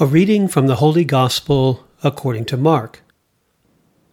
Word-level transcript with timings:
A 0.00 0.06
reading 0.06 0.46
from 0.46 0.68
the 0.68 0.76
Holy 0.76 1.04
Gospel 1.04 1.84
according 2.04 2.44
to 2.44 2.56
Mark. 2.56 3.02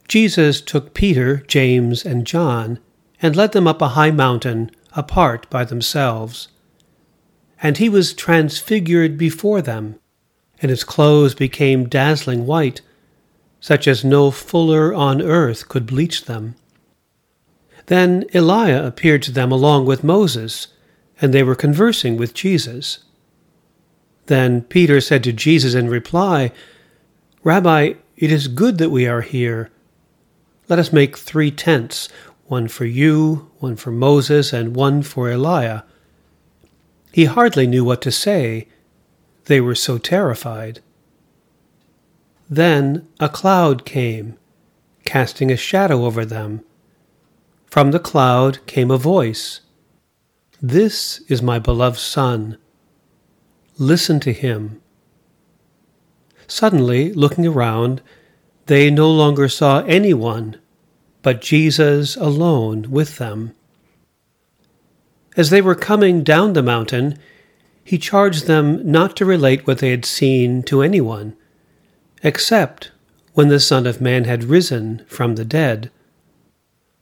Jesus 0.08 0.60
took 0.60 0.96
Peter, 0.96 1.44
James, 1.48 2.04
and 2.04 2.26
John, 2.26 2.80
and 3.22 3.36
led 3.36 3.52
them 3.52 3.68
up 3.68 3.84
a 3.84 3.90
high 3.90 4.10
mountain, 4.10 4.72
apart 4.96 5.48
by 5.52 5.64
themselves. 5.64 6.48
And 7.62 7.78
he 7.78 7.88
was 7.88 8.16
transfigured 8.16 9.16
before 9.16 9.62
them, 9.62 10.00
and 10.60 10.72
his 10.72 10.84
clothes 10.84 11.36
became 11.36 11.88
dazzling 11.88 12.48
white, 12.48 12.82
such 13.60 13.88
as 13.88 14.04
no 14.04 14.32
fuller 14.32 14.92
on 14.92 15.22
earth 15.22 15.70
could 15.70 15.86
bleach 15.86 16.26
them. 16.26 16.56
Then 17.86 18.26
Elijah 18.34 18.88
appeared 18.88 19.22
to 19.22 19.32
them 19.32 19.52
along 19.52 19.86
with 19.86 20.04
Moses, 20.04 20.70
and 21.22 21.32
they 21.32 21.44
were 21.44 21.54
conversing 21.54 22.18
with 22.18 22.34
Jesus. 22.34 23.04
Then 24.28 24.62
Peter 24.64 25.00
said 25.02 25.24
to 25.24 25.34
Jesus 25.34 25.74
in 25.74 25.88
reply, 25.88 26.52
Rabbi, 27.44 27.94
it 28.18 28.32
is 28.32 28.48
good 28.48 28.78
that 28.80 28.90
we 28.90 29.08
are 29.08 29.22
here. 29.22 29.70
Let 30.68 30.80
us 30.80 30.94
make 30.94 31.18
three 31.18 31.52
tents 31.52 32.10
one 32.48 32.68
for 32.68 32.86
you, 32.86 33.50
one 33.58 33.76
for 33.76 33.92
Moses, 33.92 34.54
and 34.54 34.76
one 34.76 35.02
for 35.02 35.32
Elijah. 35.32 35.84
He 37.12 37.26
hardly 37.26 37.66
knew 37.66 37.84
what 37.84 38.02
to 38.04 38.12
say. 38.12 38.68
They 39.46 39.62
were 39.62 39.76
so 39.76 39.98
terrified. 39.98 40.82
Then 42.50 43.08
a 43.20 43.30
cloud 43.30 43.86
came, 43.86 44.38
casting 45.06 45.52
a 45.52 45.58
shadow 45.58 46.06
over 46.06 46.26
them. 46.26 46.64
From 47.66 47.92
the 47.92 48.00
cloud 48.00 48.60
came 48.68 48.92
a 48.92 48.98
voice 48.98 49.62
This 50.62 51.20
is 51.28 51.42
my 51.42 51.58
beloved 51.58 52.00
Son 52.00 52.58
Listen 53.78 54.20
to 54.22 54.32
him. 54.32 54.82
Suddenly, 56.48 57.14
looking 57.14 57.46
around, 57.46 58.02
they 58.68 58.90
no 58.90 59.10
longer 59.10 59.48
saw 59.50 59.84
anyone 59.86 60.58
but 61.26 61.42
Jesus 61.42 62.16
alone 62.18 62.92
with 62.92 63.18
them. 63.18 63.56
As 65.36 65.50
they 65.50 65.60
were 65.60 65.74
coming 65.74 66.24
down 66.24 66.54
the 66.54 66.62
mountain, 66.62 67.18
he 67.84 67.98
charged 67.98 68.46
them 68.46 68.80
not 68.92 69.16
to 69.16 69.26
relate 69.26 69.66
what 69.66 69.80
they 69.80 69.90
had 69.90 70.06
seen 70.06 70.62
to 70.64 70.84
anyone, 70.84 71.36
except 72.22 72.92
when 73.34 73.48
the 73.48 73.60
Son 73.60 73.88
of 73.88 74.00
Man 74.00 74.26
had 74.26 74.44
risen 74.44 75.04
from 75.08 75.34
the 75.34 75.44
dead. 75.44 75.90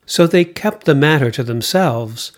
So 0.05 0.25
they 0.25 0.45
kept 0.45 0.85
the 0.85 0.95
matter 0.95 1.29
to 1.31 1.43
themselves, 1.43 2.31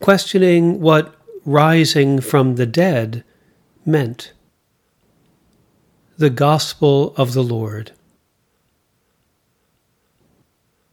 questioning 0.00 0.80
what 0.82 1.14
rising 1.46 2.20
from 2.20 2.56
the 2.56 2.66
dead 2.66 3.24
meant. 3.86 4.32
The 6.18 6.30
Gospel 6.30 7.14
of 7.16 7.32
the 7.34 7.42
Lord. 7.42 7.92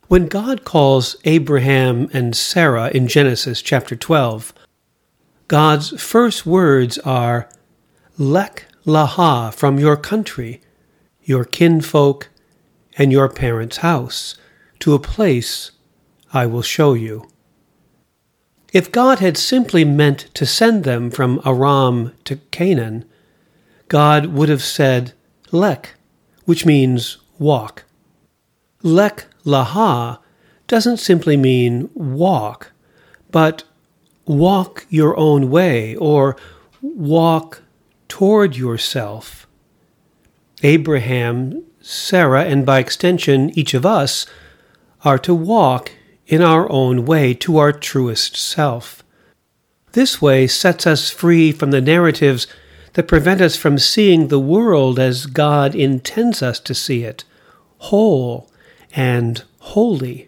When 0.07 0.27
God 0.27 0.63
calls 0.63 1.15
Abraham 1.23 2.09
and 2.13 2.35
Sarah 2.35 2.91
in 2.93 3.07
Genesis 3.07 3.61
chapter 3.61 3.95
12, 3.95 4.53
God's 5.47 5.99
first 6.01 6.45
words 6.45 6.99
are, 6.99 7.49
Lech 8.17 8.65
Lecha 8.85 9.53
from 9.53 9.79
your 9.79 9.97
country, 9.97 10.61
your 11.23 11.45
kinfolk, 11.45 12.29
and 12.97 13.11
your 13.11 13.27
parents' 13.27 13.77
house, 13.77 14.35
to 14.79 14.93
a 14.93 14.99
place 14.99 15.71
I 16.31 16.45
will 16.45 16.61
show 16.61 16.93
you. 16.93 17.27
If 18.73 18.91
God 18.91 19.19
had 19.19 19.37
simply 19.37 19.85
meant 19.85 20.33
to 20.33 20.47
send 20.47 20.83
them 20.83 21.11
from 21.11 21.39
Aram 21.45 22.11
to 22.25 22.37
Canaan, 22.49 23.05
God 23.87 24.25
would 24.25 24.49
have 24.49 24.63
said 24.63 25.13
lek, 25.51 25.93
which 26.45 26.65
means 26.65 27.17
walk. 27.37 27.83
Lek 28.81 29.27
laha 29.45 30.17
doesn't 30.67 30.97
simply 30.97 31.37
mean 31.37 31.91
walk, 31.93 32.71
but 33.29 33.63
walk 34.25 34.87
your 34.89 35.15
own 35.17 35.51
way 35.51 35.95
or 35.97 36.35
walk 36.81 37.61
toward 38.07 38.55
yourself. 38.57 39.45
Abraham, 40.63 41.63
Sarah, 41.79 42.45
and 42.45 42.65
by 42.65 42.79
extension 42.79 43.51
each 43.57 43.75
of 43.75 43.85
us 43.85 44.25
are 45.05 45.19
to 45.19 45.35
walk 45.35 45.91
in 46.27 46.41
our 46.41 46.71
own 46.71 47.05
way 47.05 47.33
to 47.33 47.57
our 47.57 47.71
truest 47.71 48.35
self. 48.35 49.03
This 49.93 50.21
way 50.21 50.47
sets 50.47 50.87
us 50.87 51.11
free 51.11 51.51
from 51.51 51.71
the 51.71 51.81
narratives 51.81 52.47
that 52.93 53.07
prevent 53.07 53.41
us 53.41 53.55
from 53.55 53.77
seeing 53.77 54.27
the 54.27 54.39
world 54.39 54.99
as 54.99 55.25
God 55.25 55.75
intends 55.75 56.41
us 56.41 56.59
to 56.61 56.73
see 56.73 57.03
it, 57.03 57.23
whole 57.77 58.49
and 58.95 59.43
holy. 59.59 60.27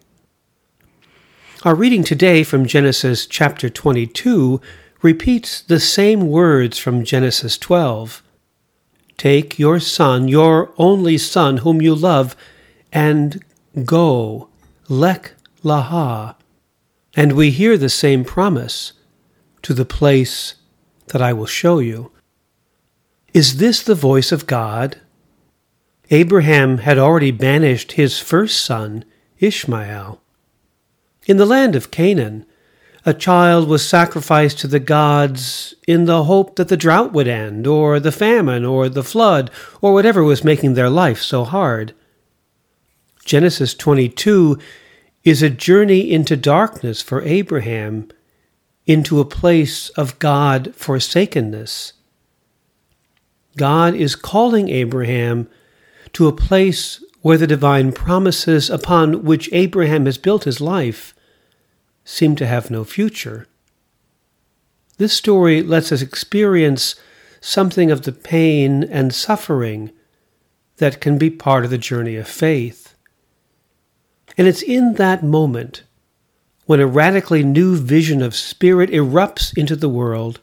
Our 1.63 1.75
reading 1.75 2.03
today 2.03 2.44
from 2.44 2.66
Genesis 2.66 3.25
chapter 3.25 3.69
22 3.69 4.61
repeats 5.01 5.61
the 5.61 5.79
same 5.79 6.28
words 6.28 6.78
from 6.78 7.03
Genesis 7.03 7.57
12. 7.57 8.22
Take 9.17 9.57
your 9.57 9.79
son, 9.79 10.28
your 10.28 10.73
only 10.78 11.17
son, 11.17 11.57
whom 11.57 11.81
you 11.81 11.95
love, 11.95 12.35
and 12.91 13.44
go, 13.85 14.50
lech 14.89 15.34
lecha. 15.66 16.36
And 17.16 17.34
we 17.34 17.52
hear 17.52 17.78
the 17.78 17.90
same 17.90 18.24
promise 18.24 18.94
to 19.64 19.74
the 19.74 19.86
place 19.86 20.56
that 21.08 21.22
I 21.22 21.34
will 21.34 21.46
show 21.46 21.80
you. 21.80 22.12
Is 23.34 23.58
this 23.58 23.81
the 23.84 23.96
voice 23.96 24.31
of 24.31 24.48
God? 24.48 25.02
Abraham 26.12 26.78
had 26.80 26.98
already 26.98 27.31
banished 27.31 27.94
his 27.94 28.20
first 28.20 28.64
son, 28.64 29.03
Ishmael. 29.40 30.22
In 31.26 31.38
the 31.38 31.46
land 31.46 31.76
of 31.76 31.92
Canaan, 31.92 32.46
a 33.06 33.14
child 33.14 33.68
was 33.68 33.88
sacrificed 33.88 34.59
to 34.59 34.68
the 34.68 34.80
gods 34.80 35.76
in 35.88 36.06
the 36.06 36.24
hope 36.24 36.56
that 36.56 36.68
the 36.68 36.78
drought 36.78 37.14
would 37.14 37.28
end, 37.28 37.68
or 37.68 38.00
the 38.00 38.12
famine, 38.12 38.66
or 38.66 38.90
the 38.90 39.03
flood, 39.03 39.52
or 39.82 39.94
whatever 39.94 40.24
was 40.24 40.44
making 40.44 40.74
their 40.74 40.90
life 40.90 41.22
so 41.22 41.44
hard. 41.44 41.94
Genesis 43.24 43.74
22 43.74 44.58
is 45.25 45.41
a 45.41 45.50
journey 45.50 46.12
into 46.12 46.38
darkness 46.38 47.02
for 47.02 47.24
Abraham, 47.24 48.08
into 48.86 49.19
a 49.19 49.25
place 49.25 49.90
of 49.90 50.19
God 50.19 50.74
forsakenness. 50.75 51.94
God 53.58 53.96
is 53.96 54.16
calling 54.16 54.69
Abraham 54.69 55.50
to 56.14 56.28
a 56.28 56.31
place 56.31 57.03
where 57.22 57.40
the 57.40 57.47
divine 57.47 57.91
promises 57.91 58.69
upon 58.69 59.24
which 59.24 59.50
Abraham 59.52 60.06
has 60.06 60.19
built 60.19 60.44
his 60.44 60.62
life 60.62 61.16
seem 62.03 62.35
to 62.35 62.46
have 62.46 62.69
no 62.69 62.84
future. 62.84 63.47
This 65.00 65.14
story 65.14 65.64
lets 65.64 65.91
us 65.91 66.03
experience 66.03 66.96
something 67.41 67.90
of 67.90 68.03
the 68.03 68.12
pain 68.12 68.84
and 68.84 69.14
suffering 69.14 69.91
that 70.78 71.02
can 71.02 71.18
be 71.18 71.31
part 71.31 71.66
of 71.66 71.72
the 71.72 71.80
journey 71.80 72.16
of 72.16 72.28
faith. 72.28 72.84
And 74.38 74.47
it's 74.47 74.62
in 74.62 74.94
that 74.94 75.23
moment 75.23 75.84
when 76.66 76.79
a 76.79 76.88
radically 76.88 77.44
new 77.44 77.75
vision 77.78 78.22
of 78.22 78.35
spirit 78.35 78.90
erupts 78.90 79.56
into 79.57 79.75
the 79.75 79.90
world. 79.90 80.41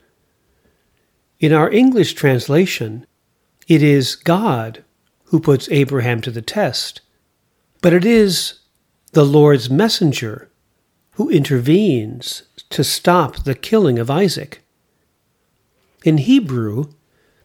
In 1.41 1.53
our 1.53 1.71
English 1.71 2.15
translation, 2.15 3.07
it 3.69 3.83
is 3.83 4.15
God 4.15 4.85
who 5.27 5.41
puts 5.41 5.69
Abraham 5.71 6.21
to 6.23 6.31
the 6.31 6.43
test, 6.43 7.01
but 7.81 7.93
it 7.93 8.05
is 8.05 8.61
the 9.13 9.25
Lord's 9.25 9.69
messenger 9.69 10.49
who 11.13 11.29
intervenes 11.29 12.45
to 12.71 12.85
stop 12.85 13.45
the 13.45 13.55
killing 13.55 13.99
of 13.99 14.11
Isaac. 14.11 14.63
In 16.05 16.19
Hebrew, 16.19 16.93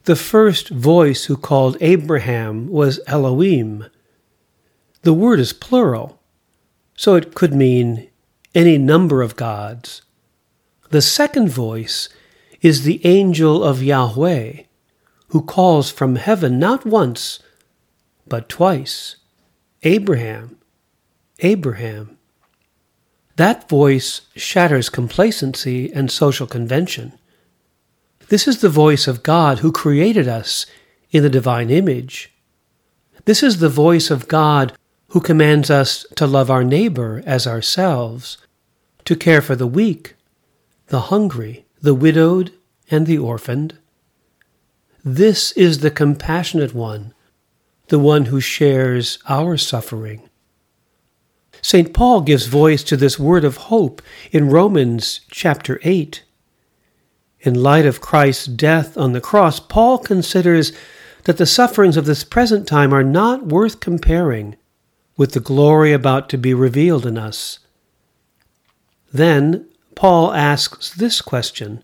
the 0.04 0.16
first 0.16 0.70
voice 0.70 1.26
who 1.26 1.36
called 1.36 1.76
Abraham 1.80 2.68
was 2.68 3.00
Elohim. 3.06 3.84
The 5.02 5.12
word 5.12 5.38
is 5.38 5.52
plural, 5.52 6.17
so 6.98 7.14
it 7.14 7.32
could 7.32 7.54
mean 7.54 8.10
any 8.56 8.76
number 8.76 9.22
of 9.22 9.36
gods. 9.36 10.02
The 10.90 11.00
second 11.00 11.48
voice 11.48 12.08
is 12.60 12.82
the 12.82 13.00
angel 13.06 13.62
of 13.62 13.84
Yahweh, 13.84 14.62
who 15.28 15.42
calls 15.42 15.92
from 15.92 16.16
heaven 16.16 16.58
not 16.58 16.84
once, 16.84 17.38
but 18.26 18.48
twice 18.48 19.14
Abraham, 19.84 20.58
Abraham. 21.38 22.18
That 23.36 23.68
voice 23.68 24.22
shatters 24.34 24.88
complacency 24.88 25.92
and 25.92 26.10
social 26.10 26.48
convention. 26.48 27.16
This 28.28 28.48
is 28.48 28.60
the 28.60 28.68
voice 28.68 29.06
of 29.06 29.22
God 29.22 29.60
who 29.60 29.70
created 29.70 30.26
us 30.26 30.66
in 31.12 31.22
the 31.22 31.30
divine 31.30 31.70
image. 31.70 32.32
This 33.24 33.44
is 33.44 33.60
the 33.60 33.68
voice 33.68 34.10
of 34.10 34.26
God 34.26 34.72
who 35.10 35.20
commands 35.20 35.70
us 35.70 36.04
to 36.16 36.26
love 36.26 36.50
our 36.50 36.64
neighbor 36.64 37.22
as 37.24 37.46
ourselves, 37.46 38.38
to 39.04 39.16
care 39.16 39.40
for 39.40 39.56
the 39.56 39.66
weak, 39.66 40.14
the 40.88 41.02
hungry, 41.02 41.64
the 41.80 41.94
widowed, 41.94 42.52
and 42.90 43.06
the 43.06 43.18
orphaned. 43.18 43.78
This 45.04 45.52
is 45.52 45.78
the 45.78 45.90
compassionate 45.90 46.74
one, 46.74 47.14
the 47.88 47.98
one 47.98 48.26
who 48.26 48.40
shares 48.40 49.18
our 49.28 49.56
suffering. 49.56 50.28
St. 51.62 51.92
Paul 51.92 52.20
gives 52.20 52.46
voice 52.46 52.84
to 52.84 52.96
this 52.96 53.18
word 53.18 53.44
of 53.44 53.56
hope 53.56 54.02
in 54.30 54.50
Romans 54.50 55.20
chapter 55.30 55.80
8. 55.82 56.22
In 57.40 57.54
light 57.54 57.86
of 57.86 58.00
Christ's 58.00 58.46
death 58.46 58.96
on 58.98 59.12
the 59.12 59.20
cross, 59.20 59.58
Paul 59.58 59.98
considers 59.98 60.72
that 61.24 61.38
the 61.38 61.46
sufferings 61.46 61.96
of 61.96 62.04
this 62.04 62.24
present 62.24 62.66
time 62.66 62.92
are 62.92 63.04
not 63.04 63.46
worth 63.46 63.80
comparing 63.80 64.56
with 65.18 65.32
the 65.32 65.40
glory 65.40 65.92
about 65.92 66.30
to 66.30 66.38
be 66.38 66.54
revealed 66.54 67.04
in 67.04 67.18
us. 67.18 67.58
Then 69.12 69.68
Paul 69.94 70.32
asks 70.32 70.94
this 70.94 71.20
question 71.20 71.82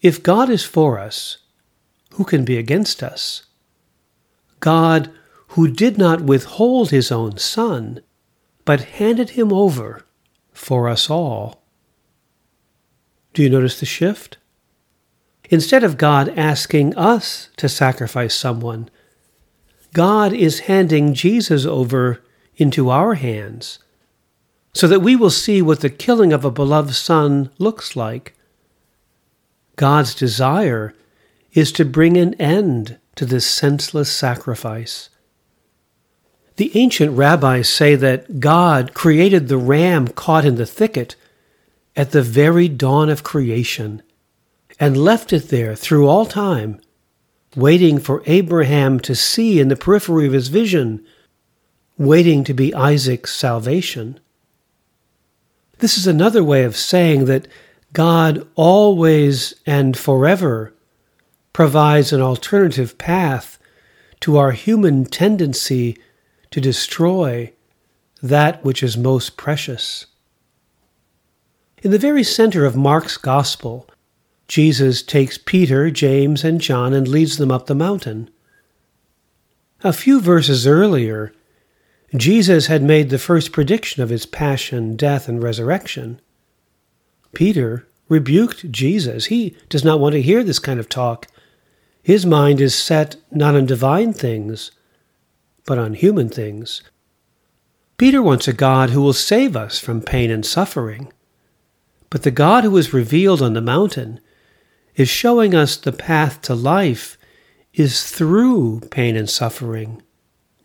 If 0.00 0.22
God 0.22 0.50
is 0.50 0.64
for 0.64 0.98
us, 0.98 1.38
who 2.14 2.24
can 2.24 2.44
be 2.44 2.56
against 2.56 3.02
us? 3.02 3.44
God, 4.58 5.12
who 5.48 5.68
did 5.68 5.98
not 5.98 6.22
withhold 6.22 6.90
his 6.90 7.12
own 7.12 7.36
Son, 7.36 8.00
but 8.64 8.80
handed 8.80 9.30
him 9.30 9.52
over 9.52 10.04
for 10.52 10.88
us 10.88 11.10
all. 11.10 11.62
Do 13.34 13.42
you 13.42 13.50
notice 13.50 13.78
the 13.78 13.86
shift? 13.86 14.38
Instead 15.50 15.84
of 15.84 15.98
God 15.98 16.32
asking 16.38 16.96
us 16.96 17.50
to 17.56 17.68
sacrifice 17.68 18.34
someone, 18.34 18.88
God 19.92 20.32
is 20.32 20.60
handing 20.60 21.14
Jesus 21.14 21.66
over 21.66 22.22
into 22.56 22.90
our 22.90 23.14
hands 23.14 23.78
so 24.74 24.88
that 24.88 25.00
we 25.00 25.16
will 25.16 25.30
see 25.30 25.60
what 25.60 25.80
the 25.80 25.90
killing 25.90 26.32
of 26.32 26.44
a 26.44 26.50
beloved 26.50 26.94
son 26.94 27.50
looks 27.58 27.94
like. 27.94 28.34
God's 29.76 30.14
desire 30.14 30.94
is 31.52 31.72
to 31.72 31.84
bring 31.84 32.16
an 32.16 32.34
end 32.34 32.98
to 33.16 33.26
this 33.26 33.46
senseless 33.46 34.10
sacrifice. 34.10 35.10
The 36.56 36.70
ancient 36.74 37.16
rabbis 37.16 37.68
say 37.68 37.94
that 37.96 38.40
God 38.40 38.94
created 38.94 39.48
the 39.48 39.58
ram 39.58 40.08
caught 40.08 40.44
in 40.44 40.56
the 40.56 40.66
thicket 40.66 41.16
at 41.96 42.12
the 42.12 42.22
very 42.22 42.68
dawn 42.68 43.10
of 43.10 43.22
creation 43.22 44.02
and 44.80 44.96
left 44.96 45.32
it 45.32 45.48
there 45.48 45.74
through 45.74 46.08
all 46.08 46.26
time, 46.26 46.80
waiting 47.56 47.98
for 47.98 48.22
Abraham 48.26 49.00
to 49.00 49.14
see 49.14 49.60
in 49.60 49.68
the 49.68 49.76
periphery 49.76 50.26
of 50.26 50.32
his 50.32 50.48
vision, 50.48 51.04
waiting 51.98 52.44
to 52.44 52.54
be 52.54 52.74
Isaac's 52.74 53.34
salvation. 53.34 54.18
This 55.78 55.98
is 55.98 56.06
another 56.06 56.44
way 56.44 56.64
of 56.64 56.76
saying 56.76 57.26
that 57.26 57.48
God 57.92 58.46
always 58.54 59.54
and 59.66 59.96
forever 59.96 60.72
provides 61.52 62.12
an 62.12 62.20
alternative 62.20 62.96
path 62.96 63.58
to 64.20 64.38
our 64.38 64.52
human 64.52 65.04
tendency 65.04 65.98
to 66.50 66.60
destroy 66.60 67.52
that 68.22 68.64
which 68.64 68.82
is 68.82 68.96
most 68.96 69.36
precious. 69.36 70.06
In 71.82 71.90
the 71.90 71.98
very 71.98 72.22
center 72.22 72.64
of 72.64 72.76
Mark's 72.76 73.16
Gospel, 73.16 73.88
Jesus 74.52 75.02
takes 75.02 75.38
Peter, 75.38 75.90
James, 75.90 76.44
and 76.44 76.60
John 76.60 76.92
and 76.92 77.08
leads 77.08 77.38
them 77.38 77.50
up 77.50 77.64
the 77.64 77.74
mountain. 77.74 78.28
A 79.82 79.94
few 79.94 80.20
verses 80.20 80.66
earlier, 80.66 81.32
Jesus 82.14 82.66
had 82.66 82.82
made 82.82 83.08
the 83.08 83.18
first 83.18 83.50
prediction 83.50 84.02
of 84.02 84.10
his 84.10 84.26
passion, 84.26 84.94
death, 84.94 85.26
and 85.26 85.42
resurrection. 85.42 86.20
Peter 87.32 87.88
rebuked 88.10 88.70
Jesus. 88.70 89.24
He 89.24 89.56
does 89.70 89.84
not 89.84 90.00
want 90.00 90.12
to 90.12 90.20
hear 90.20 90.44
this 90.44 90.58
kind 90.58 90.78
of 90.78 90.86
talk. 90.86 91.28
His 92.02 92.26
mind 92.26 92.60
is 92.60 92.74
set 92.74 93.16
not 93.30 93.54
on 93.54 93.64
divine 93.64 94.12
things, 94.12 94.70
but 95.64 95.78
on 95.78 95.94
human 95.94 96.28
things. 96.28 96.82
Peter 97.96 98.20
wants 98.22 98.46
a 98.46 98.52
God 98.52 98.90
who 98.90 99.00
will 99.00 99.14
save 99.14 99.56
us 99.56 99.78
from 99.78 100.02
pain 100.02 100.30
and 100.30 100.44
suffering. 100.44 101.10
But 102.10 102.22
the 102.22 102.30
God 102.30 102.64
who 102.64 102.76
is 102.76 102.92
revealed 102.92 103.40
on 103.40 103.54
the 103.54 103.62
mountain 103.62 104.20
is 104.94 105.08
showing 105.08 105.54
us 105.54 105.76
the 105.76 105.92
path 105.92 106.40
to 106.42 106.54
life 106.54 107.16
is 107.72 108.10
through 108.10 108.80
pain 108.90 109.16
and 109.16 109.28
suffering, 109.28 110.02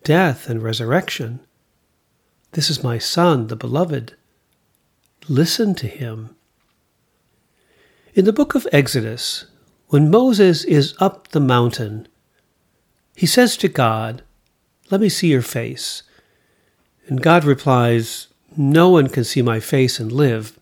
death 0.03 0.50
and 0.50 0.62
resurrection. 0.62 1.39
This 2.51 2.69
is 2.69 2.83
my 2.83 2.97
Son, 2.97 3.47
the 3.47 3.56
Beloved. 3.56 4.15
Listen 5.29 5.75
to 5.75 5.88
him. 5.88 6.35
In 8.13 8.25
the 8.25 8.33
book 8.33 8.56
of 8.56 8.68
Exodus, 8.71 9.45
when 9.88 10.12
Moses 10.12 10.65
is 10.65 10.95
up 11.00 11.30
the 11.30 11.39
mountain, 11.39 12.07
he 13.15 13.25
says 13.25 13.56
to 13.57 13.68
God, 13.68 14.23
Let 14.89 15.00
me 15.01 15.09
see 15.09 15.27
your 15.27 15.41
face. 15.41 16.03
And 17.07 17.21
God 17.21 17.45
replies, 17.45 18.27
No 18.56 18.89
one 18.89 19.07
can 19.07 19.23
see 19.23 19.41
my 19.41 19.59
face 19.59 20.00
and 20.00 20.12
live. 20.12 20.59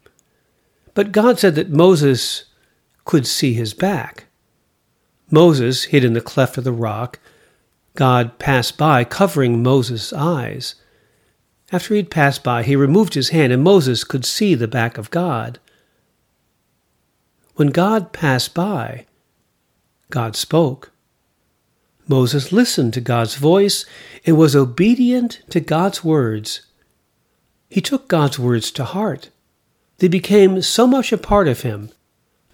But 0.94 1.12
God 1.12 1.40
said 1.40 1.56
that 1.56 1.70
Moses 1.70 2.46
could 3.06 3.26
see 3.26 3.54
his 3.54 3.74
back. 3.74 4.26
Moses 5.32 5.86
hid 5.86 6.04
in 6.04 6.14
the 6.14 6.22
cleft 6.22 6.58
of 6.58 6.64
the 6.64 6.72
rock. 6.72 7.20
God 7.96 8.38
passed 8.40 8.78
by, 8.78 9.04
covering 9.04 9.64
Moses' 9.64 10.12
eyes. 10.12 10.76
After 11.72 11.94
he 11.94 12.00
had 12.00 12.12
passed 12.12 12.44
by, 12.44 12.64
he 12.64 12.76
removed 12.76 13.14
his 13.14 13.30
hand, 13.30 13.54
and 13.54 13.64
Moses 13.64 14.04
could 14.04 14.26
see 14.26 14.54
the 14.54 14.68
back 14.68 14.98
of 14.98 15.12
God. 15.12 15.60
When 17.56 17.70
God 17.70 18.12
passed 18.12 18.54
by, 18.54 19.06
God 20.10 20.36
spoke. 20.36 20.92
Moses 22.08 22.52
listened 22.52 22.94
to 22.94 23.02
God's 23.02 23.36
voice 23.36 23.86
and 24.26 24.38
was 24.38 24.56
obedient 24.56 25.42
to 25.50 25.60
God's 25.60 26.04
words. 26.04 26.62
He 27.70 27.82
took 27.82 28.08
God's 28.08 28.38
words 28.38 28.70
to 28.72 28.84
heart. 28.84 29.30
They 29.98 30.08
became 30.08 30.62
so 30.62 30.86
much 30.86 31.12
a 31.12 31.18
part 31.18 31.48
of 31.48 31.62
him 31.62 31.92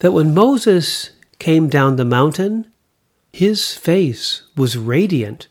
that 0.01 0.11
when 0.11 0.33
Moses 0.33 1.11
came 1.37 1.69
down 1.69 1.95
the 1.95 2.03
mountain, 2.03 2.65
his 3.31 3.75
face 3.75 4.41
was 4.57 4.75
radiant 4.75 5.47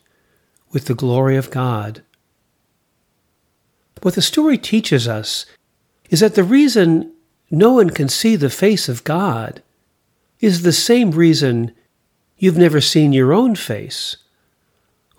with 0.72 0.86
the 0.86 0.94
glory 0.94 1.36
of 1.36 1.52
God. 1.52 2.02
What 4.02 4.14
the 4.14 4.22
story 4.22 4.58
teaches 4.58 5.06
us 5.06 5.46
is 6.10 6.18
that 6.18 6.34
the 6.34 6.42
reason 6.42 7.12
no 7.48 7.74
one 7.74 7.90
can 7.90 8.08
see 8.08 8.34
the 8.34 8.50
face 8.50 8.88
of 8.88 9.04
God 9.04 9.62
is 10.40 10.62
the 10.62 10.72
same 10.72 11.12
reason 11.12 11.72
you've 12.36 12.58
never 12.58 12.80
seen 12.80 13.12
your 13.12 13.32
own 13.32 13.54
face. 13.54 14.16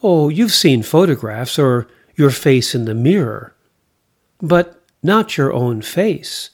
Oh, 0.04 0.28
you've 0.28 0.52
seen 0.52 0.84
photographs 0.84 1.58
or 1.58 1.88
your 2.16 2.32
face 2.32 2.76
in 2.76 2.84
the 2.84 2.94
mirror, 2.94 3.56
but 4.42 4.84
not 5.02 5.38
your 5.38 5.54
own 5.54 5.82
face. 5.82 6.50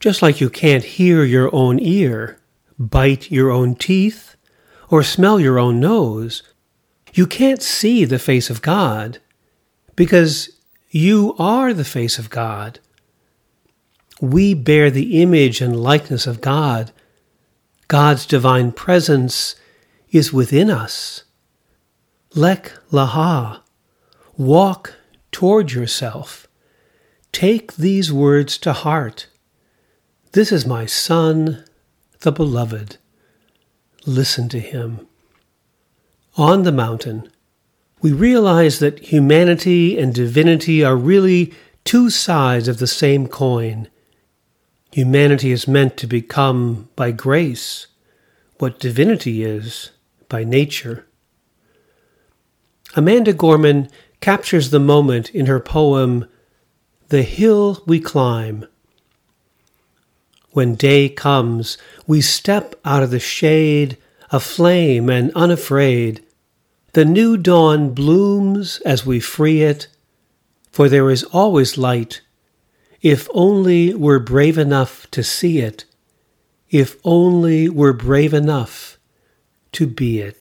Just 0.00 0.22
like 0.22 0.40
you 0.40 0.48
can't 0.48 0.82
hear 0.82 1.24
your 1.24 1.54
own 1.54 1.78
ear, 1.78 2.40
bite 2.78 3.30
your 3.30 3.50
own 3.50 3.74
teeth, 3.74 4.34
or 4.88 5.02
smell 5.02 5.38
your 5.38 5.58
own 5.58 5.78
nose, 5.78 6.42
you 7.12 7.26
can't 7.26 7.62
see 7.62 8.04
the 8.04 8.18
face 8.18 8.48
of 8.50 8.62
God 8.62 9.18
because 9.96 10.50
you 10.90 11.34
are 11.38 11.74
the 11.74 11.84
face 11.84 12.18
of 12.18 12.30
God. 12.30 12.80
We 14.20 14.54
bear 14.54 14.90
the 14.90 15.22
image 15.22 15.60
and 15.60 15.80
likeness 15.80 16.26
of 16.26 16.40
God. 16.40 16.92
God's 17.88 18.24
divine 18.26 18.72
presence 18.72 19.54
is 20.10 20.32
within 20.32 20.70
us. 20.70 21.24
Lek 22.34 22.72
laha. 22.90 23.60
Walk 24.36 24.94
toward 25.30 25.72
yourself. 25.72 26.46
Take 27.32 27.74
these 27.74 28.12
words 28.12 28.56
to 28.58 28.72
heart. 28.72 29.26
This 30.32 30.52
is 30.52 30.64
my 30.64 30.86
Son, 30.86 31.64
the 32.20 32.30
Beloved. 32.30 32.98
Listen 34.06 34.48
to 34.50 34.60
him. 34.60 35.08
On 36.36 36.62
the 36.62 36.70
mountain, 36.70 37.28
we 38.00 38.12
realize 38.12 38.78
that 38.78 39.00
humanity 39.00 39.98
and 39.98 40.14
divinity 40.14 40.84
are 40.84 40.94
really 40.94 41.52
two 41.82 42.10
sides 42.10 42.68
of 42.68 42.78
the 42.78 42.86
same 42.86 43.26
coin. 43.26 43.88
Humanity 44.92 45.50
is 45.50 45.66
meant 45.66 45.96
to 45.96 46.06
become, 46.06 46.88
by 46.94 47.10
grace, 47.10 47.88
what 48.58 48.78
divinity 48.78 49.42
is 49.42 49.90
by 50.28 50.44
nature. 50.44 51.06
Amanda 52.94 53.32
Gorman 53.32 53.88
captures 54.20 54.70
the 54.70 54.78
moment 54.78 55.30
in 55.30 55.46
her 55.46 55.58
poem, 55.58 56.26
The 57.08 57.24
Hill 57.24 57.82
We 57.84 57.98
Climb. 57.98 58.68
When 60.52 60.74
day 60.74 61.08
comes, 61.08 61.78
we 62.06 62.20
step 62.20 62.74
out 62.84 63.02
of 63.02 63.10
the 63.10 63.20
shade, 63.20 63.96
aflame 64.32 65.08
and 65.08 65.32
unafraid. 65.34 66.24
The 66.92 67.04
new 67.04 67.36
dawn 67.36 67.94
blooms 67.94 68.80
as 68.84 69.06
we 69.06 69.20
free 69.20 69.62
it, 69.62 69.86
for 70.72 70.88
there 70.88 71.10
is 71.10 71.24
always 71.24 71.78
light, 71.78 72.20
if 73.00 73.28
only 73.32 73.94
we're 73.94 74.18
brave 74.18 74.58
enough 74.58 75.08
to 75.12 75.22
see 75.22 75.58
it, 75.58 75.84
if 76.68 76.96
only 77.04 77.68
we're 77.68 77.92
brave 77.92 78.34
enough 78.34 78.98
to 79.72 79.86
be 79.86 80.20
it. 80.20 80.28